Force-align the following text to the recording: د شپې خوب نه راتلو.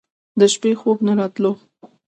د 0.39 0.41
شپې 0.53 0.71
خوب 0.79 0.97
نه 1.07 1.13
راتلو. 1.19 1.51